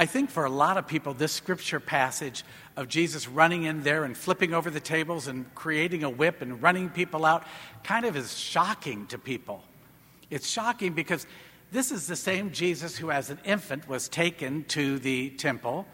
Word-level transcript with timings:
I 0.00 0.06
think 0.06 0.30
for 0.30 0.46
a 0.46 0.50
lot 0.50 0.78
of 0.78 0.86
people, 0.86 1.12
this 1.12 1.30
scripture 1.30 1.78
passage 1.78 2.42
of 2.74 2.88
Jesus 2.88 3.28
running 3.28 3.64
in 3.64 3.82
there 3.82 4.04
and 4.04 4.16
flipping 4.16 4.54
over 4.54 4.70
the 4.70 4.80
tables 4.80 5.28
and 5.28 5.54
creating 5.54 6.04
a 6.04 6.08
whip 6.08 6.40
and 6.40 6.62
running 6.62 6.88
people 6.88 7.26
out 7.26 7.44
kind 7.84 8.06
of 8.06 8.16
is 8.16 8.34
shocking 8.34 9.06
to 9.08 9.18
people. 9.18 9.62
It's 10.30 10.48
shocking 10.48 10.94
because 10.94 11.26
this 11.70 11.90
is 11.90 12.06
the 12.06 12.16
same 12.16 12.50
Jesus 12.50 12.96
who, 12.96 13.10
as 13.10 13.28
an 13.28 13.40
infant, 13.44 13.86
was 13.90 14.08
taken 14.08 14.64
to 14.68 14.98
the 15.00 15.28
temple. 15.32 15.86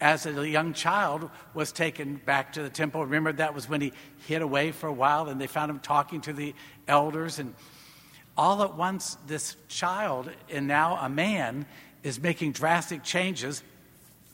As 0.00 0.24
a 0.24 0.48
young 0.48 0.72
child, 0.72 1.28
was 1.52 1.70
taken 1.70 2.16
back 2.16 2.54
to 2.54 2.62
the 2.62 2.70
temple. 2.70 3.04
Remember, 3.04 3.30
that 3.30 3.54
was 3.54 3.68
when 3.68 3.82
he 3.82 3.92
hid 4.26 4.40
away 4.40 4.72
for 4.72 4.86
a 4.86 4.92
while, 4.94 5.28
and 5.28 5.38
they 5.38 5.46
found 5.46 5.70
him 5.70 5.80
talking 5.80 6.22
to 6.22 6.32
the 6.32 6.54
elders. 6.88 7.38
And 7.38 7.52
all 8.38 8.62
at 8.62 8.74
once, 8.74 9.18
this 9.26 9.56
child, 9.68 10.30
and 10.48 10.66
now 10.66 10.96
a 10.96 11.10
man, 11.10 11.66
is 12.02 12.20
making 12.20 12.52
drastic 12.52 13.02
changes. 13.02 13.62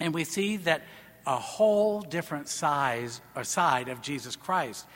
And 0.00 0.14
we 0.14 0.24
see 0.24 0.58
that 0.58 0.82
a 1.26 1.36
whole 1.36 2.00
different 2.00 2.48
size 2.48 3.20
or 3.34 3.44
side 3.44 3.88
of 3.88 4.00
Jesus 4.00 4.36
Christ. 4.36 4.86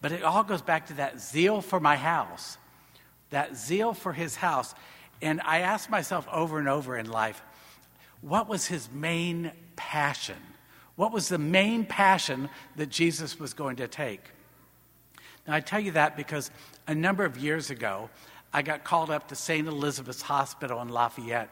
But 0.00 0.12
it 0.12 0.22
all 0.22 0.44
goes 0.44 0.62
back 0.62 0.86
to 0.86 0.94
that 0.94 1.20
zeal 1.20 1.60
for 1.60 1.80
my 1.80 1.96
house, 1.96 2.58
that 3.30 3.56
zeal 3.56 3.94
for 3.94 4.12
his 4.12 4.36
house. 4.36 4.74
And 5.22 5.40
I 5.44 5.60
asked 5.60 5.90
myself 5.90 6.28
over 6.30 6.58
and 6.58 6.68
over 6.68 6.96
in 6.96 7.10
life, 7.10 7.42
what 8.20 8.48
was 8.48 8.66
his 8.66 8.90
main 8.92 9.52
passion? 9.76 10.36
What 10.96 11.12
was 11.12 11.28
the 11.28 11.38
main 11.38 11.84
passion 11.84 12.48
that 12.76 12.90
Jesus 12.90 13.38
was 13.38 13.54
going 13.54 13.76
to 13.76 13.88
take? 13.88 14.22
Now, 15.46 15.54
I 15.54 15.60
tell 15.60 15.80
you 15.80 15.92
that 15.92 16.16
because 16.16 16.50
a 16.86 16.94
number 16.94 17.24
of 17.24 17.38
years 17.38 17.70
ago, 17.70 18.10
I 18.52 18.62
got 18.62 18.84
called 18.84 19.10
up 19.10 19.28
to 19.28 19.36
St. 19.36 19.66
Elizabeth's 19.66 20.22
Hospital 20.22 20.80
in 20.82 20.88
Lafayette. 20.88 21.50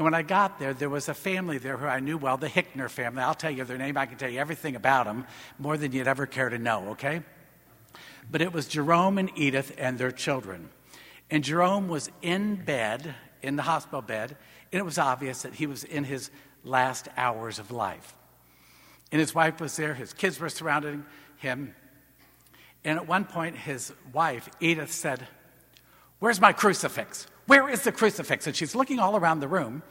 And 0.00 0.04
when 0.06 0.14
I 0.14 0.22
got 0.22 0.58
there, 0.58 0.72
there 0.72 0.88
was 0.88 1.10
a 1.10 1.14
family 1.14 1.58
there 1.58 1.76
who 1.76 1.84
I 1.84 2.00
knew 2.00 2.16
well, 2.16 2.38
the 2.38 2.48
Hickner 2.48 2.88
family. 2.88 3.20
I'll 3.20 3.34
tell 3.34 3.50
you 3.50 3.64
their 3.64 3.76
name, 3.76 3.98
I 3.98 4.06
can 4.06 4.16
tell 4.16 4.30
you 4.30 4.38
everything 4.40 4.74
about 4.74 5.04
them, 5.04 5.26
more 5.58 5.76
than 5.76 5.92
you'd 5.92 6.08
ever 6.08 6.24
care 6.24 6.48
to 6.48 6.56
know, 6.56 6.92
okay? 6.92 7.20
But 8.30 8.40
it 8.40 8.50
was 8.50 8.66
Jerome 8.66 9.18
and 9.18 9.30
Edith 9.36 9.74
and 9.76 9.98
their 9.98 10.10
children. 10.10 10.70
And 11.30 11.44
Jerome 11.44 11.86
was 11.86 12.10
in 12.22 12.54
bed, 12.54 13.14
in 13.42 13.56
the 13.56 13.62
hospital 13.62 14.00
bed, 14.00 14.38
and 14.72 14.80
it 14.80 14.84
was 14.84 14.96
obvious 14.96 15.42
that 15.42 15.52
he 15.52 15.66
was 15.66 15.84
in 15.84 16.04
his 16.04 16.30
last 16.64 17.08
hours 17.18 17.58
of 17.58 17.70
life. 17.70 18.16
And 19.12 19.20
his 19.20 19.34
wife 19.34 19.60
was 19.60 19.76
there, 19.76 19.92
his 19.92 20.14
kids 20.14 20.40
were 20.40 20.48
surrounding 20.48 21.04
him. 21.36 21.74
And 22.84 22.98
at 22.98 23.06
one 23.06 23.26
point, 23.26 23.54
his 23.54 23.92
wife, 24.14 24.48
Edith, 24.60 24.92
said, 24.92 25.28
Where's 26.20 26.40
my 26.40 26.54
crucifix? 26.54 27.26
Where 27.50 27.68
is 27.68 27.82
the 27.82 27.90
crucifix? 27.90 28.46
And 28.46 28.54
she's 28.54 28.76
looking 28.76 29.00
all 29.00 29.16
around 29.16 29.40
the 29.40 29.48
room. 29.48 29.82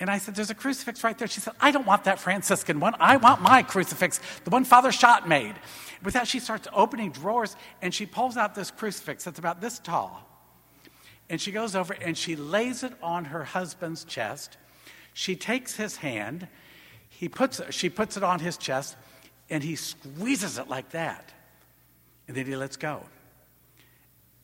And 0.00 0.08
I 0.08 0.16
said, 0.16 0.34
There's 0.34 0.48
a 0.48 0.54
crucifix 0.54 1.04
right 1.04 1.18
there. 1.18 1.28
She 1.28 1.38
said, 1.38 1.52
I 1.60 1.70
don't 1.70 1.86
want 1.86 2.04
that 2.04 2.18
Franciscan 2.18 2.80
one. 2.80 2.94
I 2.98 3.18
want 3.18 3.42
my 3.42 3.62
crucifix, 3.62 4.20
the 4.44 4.48
one 4.48 4.64
Father 4.64 4.90
Schott 4.90 5.28
made. 5.28 5.54
With 6.02 6.14
that, 6.14 6.26
she 6.26 6.40
starts 6.40 6.66
opening 6.72 7.10
drawers 7.10 7.56
and 7.82 7.92
she 7.92 8.06
pulls 8.06 8.38
out 8.38 8.54
this 8.54 8.70
crucifix 8.70 9.24
that's 9.24 9.38
about 9.38 9.60
this 9.60 9.78
tall. 9.80 10.26
And 11.28 11.38
she 11.38 11.52
goes 11.52 11.76
over 11.76 11.92
and 11.92 12.16
she 12.16 12.36
lays 12.36 12.82
it 12.82 12.94
on 13.02 13.26
her 13.26 13.44
husband's 13.44 14.04
chest. 14.04 14.56
She 15.12 15.36
takes 15.36 15.76
his 15.76 15.96
hand, 15.96 16.48
he 17.10 17.28
puts, 17.28 17.60
she 17.68 17.90
puts 17.90 18.16
it 18.16 18.22
on 18.22 18.40
his 18.40 18.56
chest, 18.56 18.96
and 19.50 19.62
he 19.62 19.76
squeezes 19.76 20.56
it 20.56 20.68
like 20.68 20.88
that. 20.92 21.34
And 22.26 22.34
then 22.34 22.46
he 22.46 22.56
lets 22.56 22.78
go. 22.78 23.02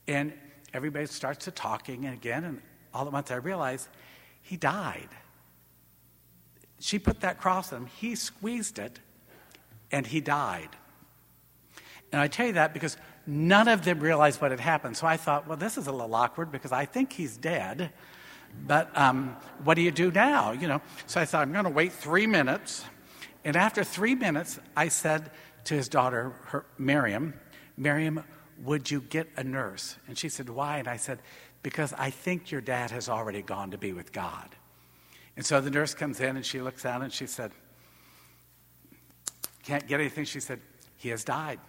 And 0.07 0.31
everybody 0.75 1.05
starts 1.05 1.45
to 1.45 1.51
talking 1.51 2.05
again, 2.05 2.43
and 2.43 2.61
all 2.93 3.05
at 3.05 3.13
once 3.13 3.31
I 3.31 3.35
realize 3.35 3.87
he 4.41 4.57
died. 4.57 5.09
She 6.79 6.99
put 6.99 7.21
that 7.21 7.39
cross 7.39 7.71
on 7.71 7.83
him, 7.83 7.85
he 7.87 8.15
squeezed 8.15 8.77
it, 8.77 8.99
and 9.91 10.05
he 10.05 10.19
died. 10.19 10.69
And 12.11 12.21
I 12.21 12.27
tell 12.27 12.47
you 12.47 12.53
that 12.53 12.73
because 12.73 12.97
none 13.25 13.67
of 13.67 13.83
them 13.85 13.99
realized 13.99 14.41
what 14.41 14.51
had 14.51 14.59
happened. 14.59 14.97
So 14.97 15.07
I 15.07 15.17
thought, 15.17 15.47
well, 15.47 15.57
this 15.57 15.77
is 15.77 15.87
a 15.87 15.91
little 15.91 16.13
awkward 16.13 16.51
because 16.51 16.71
I 16.71 16.85
think 16.85 17.13
he's 17.13 17.37
dead. 17.37 17.91
But 18.67 18.95
um, 18.97 19.35
what 19.63 19.75
do 19.75 19.81
you 19.81 19.91
do 19.91 20.11
now? 20.11 20.51
You 20.51 20.67
know. 20.67 20.81
So 21.07 21.19
I 21.19 21.25
thought, 21.25 21.41
I'm 21.41 21.51
going 21.51 21.65
to 21.65 21.69
wait 21.69 21.91
three 21.91 22.27
minutes. 22.27 22.85
And 23.43 23.55
after 23.55 23.83
three 23.83 24.15
minutes, 24.15 24.59
I 24.75 24.87
said 24.87 25.31
to 25.65 25.73
his 25.73 25.89
daughter, 25.89 26.33
her, 26.45 26.65
Miriam, 26.77 27.33
Miriam, 27.77 28.23
would 28.63 28.89
you 28.89 29.01
get 29.01 29.27
a 29.37 29.43
nurse? 29.43 29.97
And 30.07 30.17
she 30.17 30.29
said, 30.29 30.49
Why? 30.49 30.77
And 30.77 30.87
I 30.87 30.97
said, 30.97 31.19
Because 31.63 31.93
I 31.93 32.09
think 32.09 32.51
your 32.51 32.61
dad 32.61 32.91
has 32.91 33.09
already 33.09 33.41
gone 33.41 33.71
to 33.71 33.77
be 33.77 33.93
with 33.93 34.11
God. 34.11 34.55
And 35.35 35.45
so 35.45 35.59
the 35.59 35.69
nurse 35.69 35.93
comes 35.93 36.19
in 36.19 36.37
and 36.37 36.45
she 36.45 36.61
looks 36.61 36.83
down 36.83 37.01
and 37.01 37.11
she 37.11 37.27
said, 37.27 37.51
Can't 39.63 39.85
get 39.87 39.99
anything. 39.99 40.25
She 40.25 40.39
said, 40.39 40.59
He 40.97 41.09
has 41.09 41.23
died. 41.23 41.59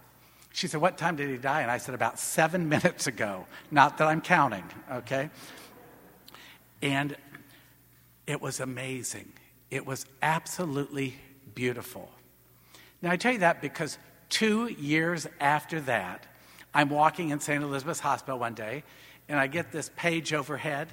She 0.53 0.67
said, 0.67 0.81
What 0.81 0.97
time 0.97 1.15
did 1.15 1.29
he 1.29 1.37
die? 1.37 1.61
And 1.61 1.71
I 1.71 1.77
said, 1.77 1.95
About 1.95 2.19
seven 2.19 2.69
minutes 2.75 3.07
ago. 3.07 3.45
Not 3.71 3.97
that 3.97 4.07
I'm 4.07 4.21
counting, 4.21 4.63
okay? 4.91 5.29
And 6.81 7.15
it 8.25 8.41
was 8.41 8.59
amazing. 8.59 9.31
It 9.71 9.85
was 9.85 10.05
absolutely 10.21 11.15
beautiful. 11.55 12.09
Now, 13.01 13.11
I 13.11 13.17
tell 13.17 13.33
you 13.33 13.39
that 13.39 13.61
because 13.61 13.97
two 14.29 14.67
years 14.67 15.27
after 15.39 15.79
that, 15.81 16.25
I'm 16.77 16.89
walking 16.89 17.31
in 17.31 17.39
St. 17.39 17.63
Elizabeth's 17.63 18.01
Hospital 18.01 18.37
one 18.37 18.53
day, 18.53 18.83
and 19.27 19.39
I 19.39 19.47
get 19.47 19.71
this 19.71 19.89
page 19.95 20.31
overhead 20.31 20.87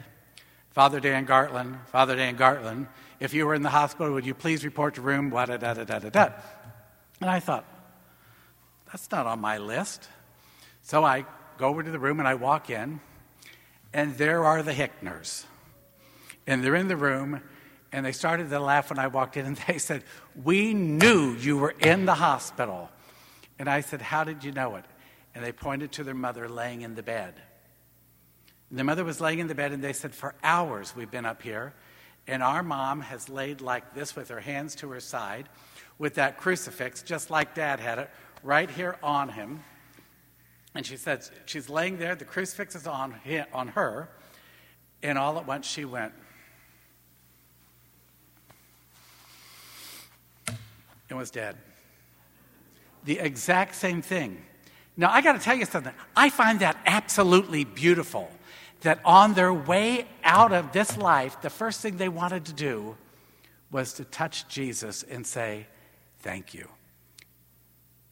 Father 0.71 0.99
Dan 0.99 1.27
Gartland, 1.27 1.77
Father 1.89 2.17
Dan 2.17 2.39
Gartland, 2.39 2.89
if 3.21 3.35
you 3.35 3.45
were 3.45 3.55
in 3.55 3.61
the 3.61 3.69
hospital, 3.69 4.15
would 4.15 4.25
you 4.25 4.33
please 4.33 4.65
report 4.65 4.95
to 4.95 5.03
room, 5.03 5.29
da 5.29 5.45
da 5.45 5.59
da 5.59 5.75
da 5.75 5.99
da 5.99 6.09
da. 6.09 6.29
And 7.21 7.29
I 7.29 7.39
thought, 7.39 7.67
that's 8.87 9.11
not 9.11 9.27
on 9.27 9.43
my 9.43 9.59
list. 9.59 10.09
So 10.81 11.05
I 11.05 11.27
go 11.59 11.69
over 11.69 11.83
to 11.83 11.91
the 11.91 11.99
room 11.99 12.19
and 12.19 12.27
I 12.27 12.35
walk 12.35 12.71
in, 12.71 12.99
and 13.93 14.17
there 14.17 14.43
are 14.43 14.63
the 14.63 14.73
Hickners. 14.73 15.45
And 16.47 16.65
they're 16.65 16.77
in 16.77 16.89
the 16.89 16.97
room, 16.97 17.43
and 17.93 18.07
they 18.07 18.13
started 18.13 18.49
to 18.49 18.59
laugh 18.59 18.89
when 18.89 18.99
I 18.99 19.09
walked 19.09 19.37
in, 19.37 19.45
and 19.45 19.57
they 19.69 19.77
said, 19.77 20.03
We 20.43 20.73
knew 20.73 21.35
you 21.35 21.59
were 21.59 21.75
in 21.79 22.07
the 22.07 22.15
hospital. 22.15 22.89
And 23.59 23.69
I 23.69 23.83
said, 23.83 24.01
How 24.01 24.25
did 24.25 24.45
you 24.45 24.51
know 24.51 24.77
it? 24.77 24.87
And 25.35 25.45
they 25.45 25.53
pointed 25.53 25.93
to 25.93 26.05
their 26.05 26.15
mother 26.15 26.49
laying 26.49 26.83
in 26.83 26.95
the 26.95 27.03
bed. 27.03 27.35
And 28.71 28.79
the 28.79 28.85
mother 28.85 29.05
was 29.05 29.21
laying 29.21 29.39
in 29.39 29.47
the 29.47 29.55
bed, 29.55 29.73
and 29.73 29.83
they 29.83 29.93
said, 29.93 30.15
For 30.15 30.35
hours 30.43 30.95
we've 30.97 31.11
been 31.11 31.27
up 31.27 31.43
here, 31.43 31.75
and 32.27 32.43
our 32.43 32.63
mom 32.63 33.01
has 33.03 33.29
laid 33.29 33.61
like 33.61 33.95
this 33.95 34.17
with 34.17 34.29
her 34.29 34.41
hands 34.41 34.75
to 34.77 34.91
her 34.91 35.01
side, 35.01 35.49
with 35.99 36.15
that 36.15 36.39
crucifix, 36.39 37.03
just 37.03 37.31
like 37.31 37.55
dad 37.55 37.81
had 37.81 37.99
it, 37.99 38.11
right 38.43 38.71
here 38.71 38.97
on 39.03 39.29
him. 39.29 39.63
And 40.75 40.85
she 40.85 40.97
said, 40.97 41.29
She's 41.47 41.69
laying 41.69 41.99
there, 41.99 42.15
the 42.15 42.25
crucifix 42.25 42.75
is 42.75 42.87
on, 42.87 43.15
on 43.53 43.69
her, 43.69 44.09
and 45.03 45.19
all 45.19 45.39
at 45.39 45.47
once 45.47 45.67
she 45.67 45.85
went, 45.85 46.13
and 51.09 51.19
was 51.19 51.31
dead. 51.31 51.57
The 53.05 53.19
exact 53.19 53.75
same 53.75 54.01
thing. 54.01 54.43
Now, 54.97 55.11
I 55.11 55.23
got 55.23 55.33
to 55.33 55.39
tell 55.39 55.57
you 55.57 55.65
something. 55.65 55.93
I 56.17 56.31
find 56.31 56.61
that 56.61 56.77
absolutely 56.87 57.65
beautiful 57.65 58.31
that 58.83 59.01
on 59.05 59.35
their 59.35 59.53
way 59.53 60.07
out 60.23 60.53
of 60.53 60.73
this 60.73 60.97
life, 60.97 61.41
the 61.41 61.51
first 61.51 61.81
thing 61.81 61.97
they 61.97 62.09
wanted 62.09 62.45
to 62.45 62.53
do 62.53 62.97
was 63.71 63.95
to 63.95 64.05
touch 64.05 64.47
Jesus 64.49 65.03
and 65.03 65.27
say, 65.27 65.67
Thank 66.21 66.55
you. 66.55 66.69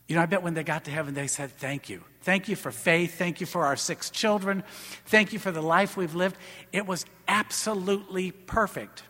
You 0.09 0.17
know, 0.17 0.23
I 0.23 0.27
bet 0.27 0.43
when 0.43 0.53
they 0.55 0.65
got 0.65 0.85
to 0.85 0.91
heaven, 0.91 1.15
they 1.15 1.27
said, 1.27 1.51
Thank 1.53 1.89
you. 1.89 2.03
Thank 2.23 2.49
you 2.49 2.57
for 2.57 2.71
faith. 2.71 3.17
Thank 3.17 3.41
you 3.41 3.47
for 3.47 3.65
our 3.65 3.77
six 3.77 4.11
children. 4.11 4.65
Thank 5.07 5.33
you 5.33 5.39
for 5.39 5.51
the 5.51 5.63
life 5.63 5.97
we've 5.97 6.15
lived. 6.15 6.37
It 6.73 6.87
was 6.87 7.05
absolutely 7.29 8.31
perfect. 8.31 9.05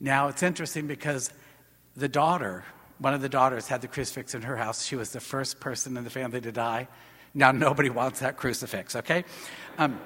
Now, 0.00 0.28
it's 0.28 0.42
interesting 0.42 0.86
because 0.86 1.30
the 1.96 2.08
daughter, 2.08 2.64
one 2.98 3.14
of 3.14 3.20
the 3.20 3.28
daughters, 3.28 3.68
had 3.68 3.82
the 3.82 3.88
crucifix 3.88 4.34
in 4.34 4.42
her 4.42 4.56
house. 4.56 4.84
She 4.84 4.96
was 4.96 5.10
the 5.10 5.20
first 5.20 5.60
person 5.60 5.96
in 5.96 6.04
the 6.04 6.10
family 6.10 6.40
to 6.40 6.52
die. 6.52 6.88
Now, 7.34 7.52
nobody 7.52 7.90
wants 7.90 8.20
that 8.20 8.36
crucifix, 8.36 8.96
okay? 8.96 9.24
Um, 9.76 10.00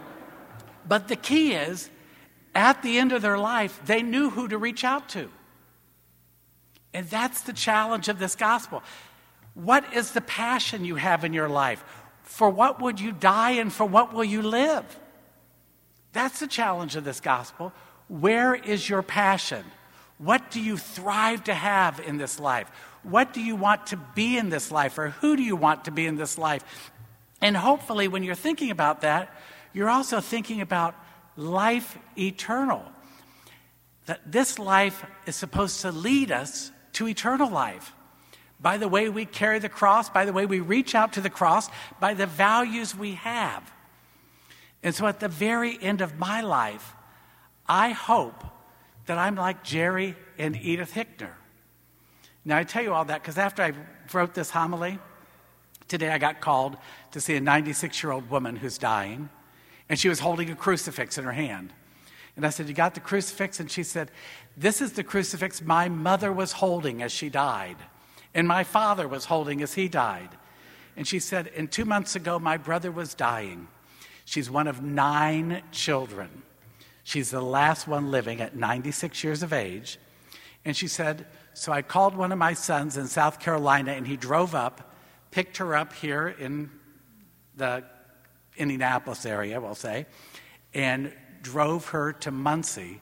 but 0.88 1.08
the 1.08 1.16
key 1.16 1.52
is, 1.52 1.88
at 2.54 2.82
the 2.82 2.98
end 2.98 3.12
of 3.12 3.22
their 3.22 3.38
life, 3.38 3.80
they 3.86 4.02
knew 4.02 4.30
who 4.30 4.48
to 4.48 4.58
reach 4.58 4.82
out 4.82 5.08
to. 5.10 5.30
And 6.92 7.08
that's 7.08 7.42
the 7.42 7.52
challenge 7.52 8.08
of 8.08 8.18
this 8.18 8.34
gospel. 8.34 8.82
What 9.54 9.94
is 9.94 10.10
the 10.12 10.20
passion 10.20 10.84
you 10.84 10.96
have 10.96 11.24
in 11.24 11.32
your 11.32 11.48
life? 11.48 11.84
For 12.24 12.50
what 12.50 12.80
would 12.80 12.98
you 12.98 13.12
die 13.12 13.52
and 13.52 13.72
for 13.72 13.84
what 13.84 14.12
will 14.12 14.24
you 14.24 14.42
live? 14.42 14.84
That's 16.12 16.40
the 16.40 16.46
challenge 16.48 16.96
of 16.96 17.04
this 17.04 17.20
gospel. 17.20 17.72
Where 18.08 18.54
is 18.54 18.88
your 18.88 19.02
passion? 19.02 19.64
What 20.22 20.50
do 20.50 20.60
you 20.60 20.76
thrive 20.76 21.44
to 21.44 21.54
have 21.54 21.98
in 21.98 22.18
this 22.18 22.38
life? 22.38 22.68
What 23.02 23.32
do 23.32 23.40
you 23.40 23.56
want 23.56 23.86
to 23.86 23.96
be 23.96 24.36
in 24.36 24.50
this 24.50 24.70
life? 24.70 24.98
Or 24.98 25.08
who 25.08 25.34
do 25.34 25.42
you 25.42 25.56
want 25.56 25.86
to 25.86 25.90
be 25.90 26.06
in 26.06 26.16
this 26.16 26.36
life? 26.36 26.92
And 27.40 27.56
hopefully, 27.56 28.06
when 28.06 28.22
you're 28.22 28.34
thinking 28.34 28.70
about 28.70 29.00
that, 29.00 29.34
you're 29.72 29.88
also 29.88 30.20
thinking 30.20 30.60
about 30.60 30.94
life 31.36 31.96
eternal. 32.18 32.84
that 34.10 34.20
this 34.32 34.58
life 34.58 35.06
is 35.24 35.36
supposed 35.36 35.82
to 35.82 35.92
lead 35.92 36.32
us 36.32 36.72
to 36.94 37.06
eternal 37.06 37.48
life 37.48 37.94
by 38.58 38.76
the 38.76 38.88
way 38.88 39.08
we 39.08 39.24
carry 39.24 39.60
the 39.60 39.68
cross, 39.68 40.10
by 40.10 40.24
the 40.24 40.32
way 40.32 40.46
we 40.46 40.58
reach 40.58 40.96
out 40.96 41.12
to 41.12 41.20
the 41.20 41.30
cross, 41.30 41.68
by 42.00 42.12
the 42.12 42.26
values 42.26 42.92
we 42.92 43.12
have. 43.12 43.72
And 44.82 44.94
so 44.94 45.06
at 45.06 45.20
the 45.20 45.28
very 45.28 45.78
end 45.80 46.00
of 46.00 46.18
my 46.18 46.40
life, 46.40 46.94
I 47.68 47.90
hope 47.90 48.42
that 49.10 49.18
I'm 49.18 49.34
like 49.34 49.64
Jerry 49.64 50.14
and 50.38 50.54
Edith 50.54 50.94
Hickner. 50.94 51.32
Now, 52.44 52.58
I 52.58 52.62
tell 52.62 52.80
you 52.80 52.94
all 52.94 53.04
that 53.06 53.20
because 53.20 53.38
after 53.38 53.60
I 53.60 53.72
wrote 54.12 54.34
this 54.34 54.50
homily, 54.50 55.00
today 55.88 56.10
I 56.10 56.18
got 56.18 56.40
called 56.40 56.76
to 57.10 57.20
see 57.20 57.34
a 57.34 57.40
96 57.40 58.04
year 58.04 58.12
old 58.12 58.30
woman 58.30 58.54
who's 58.54 58.78
dying, 58.78 59.28
and 59.88 59.98
she 59.98 60.08
was 60.08 60.20
holding 60.20 60.48
a 60.48 60.54
crucifix 60.54 61.18
in 61.18 61.24
her 61.24 61.32
hand. 61.32 61.72
And 62.36 62.46
I 62.46 62.50
said, 62.50 62.68
You 62.68 62.72
got 62.72 62.94
the 62.94 63.00
crucifix? 63.00 63.58
And 63.58 63.68
she 63.68 63.82
said, 63.82 64.12
This 64.56 64.80
is 64.80 64.92
the 64.92 65.02
crucifix 65.02 65.60
my 65.60 65.88
mother 65.88 66.32
was 66.32 66.52
holding 66.52 67.02
as 67.02 67.10
she 67.10 67.28
died, 67.28 67.78
and 68.32 68.46
my 68.46 68.62
father 68.62 69.08
was 69.08 69.24
holding 69.24 69.60
as 69.60 69.74
he 69.74 69.88
died. 69.88 70.28
And 70.96 71.04
she 71.04 71.18
said, 71.18 71.50
And 71.56 71.68
two 71.68 71.84
months 71.84 72.14
ago, 72.14 72.38
my 72.38 72.58
brother 72.58 72.92
was 72.92 73.14
dying. 73.14 73.66
She's 74.24 74.48
one 74.48 74.68
of 74.68 74.84
nine 74.84 75.64
children. 75.72 76.42
She's 77.04 77.30
the 77.30 77.40
last 77.40 77.88
one 77.88 78.10
living 78.10 78.40
at 78.40 78.56
96 78.56 79.24
years 79.24 79.42
of 79.42 79.52
age. 79.52 79.98
And 80.64 80.76
she 80.76 80.88
said, 80.88 81.26
So 81.54 81.72
I 81.72 81.82
called 81.82 82.14
one 82.14 82.32
of 82.32 82.38
my 82.38 82.52
sons 82.52 82.96
in 82.96 83.06
South 83.06 83.40
Carolina, 83.40 83.92
and 83.92 84.06
he 84.06 84.16
drove 84.16 84.54
up, 84.54 84.94
picked 85.30 85.56
her 85.58 85.74
up 85.74 85.92
here 85.92 86.28
in 86.28 86.70
the 87.56 87.84
Indianapolis 88.56 89.24
area, 89.24 89.60
we'll 89.60 89.74
say, 89.74 90.06
and 90.74 91.12
drove 91.42 91.88
her 91.88 92.12
to 92.12 92.30
Muncie, 92.30 93.00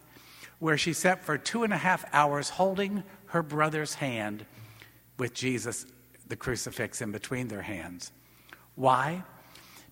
where 0.58 0.78
she 0.78 0.92
sat 0.92 1.24
for 1.24 1.36
two 1.36 1.64
and 1.64 1.72
a 1.72 1.76
half 1.78 2.04
hours 2.12 2.50
holding 2.50 3.02
her 3.26 3.42
brother's 3.42 3.94
hand 3.94 4.46
with 5.18 5.34
Jesus, 5.34 5.86
the 6.28 6.36
crucifix, 6.36 7.02
in 7.02 7.12
between 7.12 7.48
their 7.48 7.62
hands. 7.62 8.12
Why? 8.74 9.24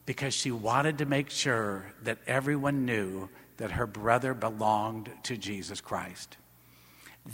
Because 0.04 0.34
she 0.34 0.52
wanted 0.52 0.98
to 0.98 1.06
make 1.06 1.30
sure 1.30 1.86
that 2.02 2.18
everyone 2.26 2.84
knew 2.84 3.28
that 3.56 3.72
her 3.72 3.86
brother 3.86 4.34
belonged 4.34 5.10
to 5.24 5.36
Jesus 5.36 5.80
Christ. 5.80 6.36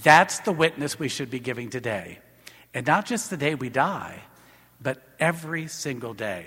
That's 0.03 0.39
the 0.41 0.53
witness 0.53 0.99
we 0.99 1.09
should 1.09 1.31
be 1.31 1.41
giving 1.41 1.71
today. 1.71 2.19
And 2.75 2.87
not 2.87 3.07
just 3.07 3.31
the 3.31 3.37
day 3.37 3.55
we 3.55 3.69
die, 3.69 4.23
but 4.81 5.03
every 5.21 5.69
single 5.69 6.15
day. 6.15 6.47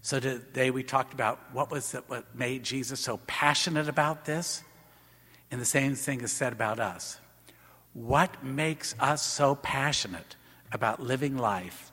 So 0.00 0.20
today 0.20 0.70
we 0.70 0.82
talked 0.82 1.12
about 1.12 1.38
what 1.52 1.70
was 1.70 1.94
it, 1.94 2.04
what 2.06 2.34
made 2.34 2.62
Jesus 2.62 3.00
so 3.00 3.20
passionate 3.26 3.88
about 3.88 4.24
this, 4.24 4.62
and 5.50 5.60
the 5.60 5.66
same 5.66 5.94
thing 5.94 6.20
is 6.20 6.32
said 6.32 6.52
about 6.52 6.80
us. 6.80 7.18
What 7.92 8.44
makes 8.44 8.94
us 9.00 9.22
so 9.22 9.54
passionate 9.54 10.36
about 10.72 11.02
living 11.02 11.36
life 11.36 11.90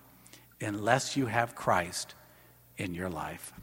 unless 0.62 1.18
you 1.18 1.26
have 1.26 1.56
Christ 1.56 2.16
in 2.78 2.94
your 2.94 3.10
life? 3.10 3.54